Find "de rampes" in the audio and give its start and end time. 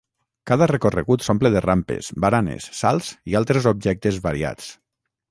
1.55-2.09